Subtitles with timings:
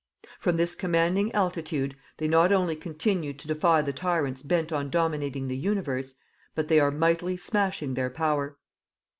[0.39, 5.47] From this commanding altitude, they not only continue to defy the tyrants bent on dominating
[5.47, 6.15] the universe,
[6.55, 8.57] but they are mightily smashing their power.